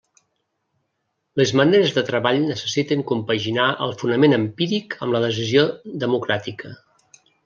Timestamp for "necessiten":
2.45-3.03